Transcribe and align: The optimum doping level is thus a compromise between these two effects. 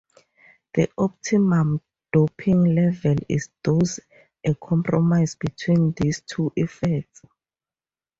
The 0.73 0.89
optimum 0.97 1.79
doping 2.11 2.73
level 2.73 3.17
is 3.29 3.49
thus 3.63 3.99
a 4.43 4.55
compromise 4.55 5.35
between 5.35 5.91
these 5.95 6.21
two 6.21 6.51
effects. 6.55 7.21